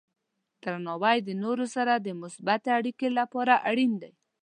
درناوی 0.63 1.17
د 1.23 1.29
نورو 1.43 1.65
سره 1.75 1.93
د 1.97 2.07
مثبتې 2.21 2.69
اړیکې 2.79 3.07
لپاره 3.19 3.53
اړین 3.69 3.91
دی. 4.01 4.13